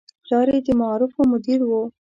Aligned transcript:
پلار 0.23 0.47
یې 0.53 0.59
د 0.65 0.67
معارفو 0.79 1.21
مدیر 1.31 1.59
و. 1.65 1.71